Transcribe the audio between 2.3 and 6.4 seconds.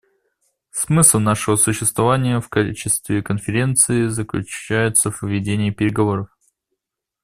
в качестве Конференции заключается в ведении переговоров.